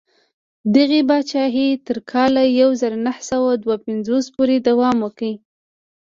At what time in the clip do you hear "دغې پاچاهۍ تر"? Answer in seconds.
0.75-1.97